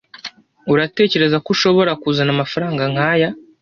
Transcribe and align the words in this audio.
Uratekereza 0.73 1.37
ko 1.43 1.47
ushobora 1.55 1.91
kuzana 2.01 2.31
amafaranga 2.35 2.83
nkaya 2.93 3.29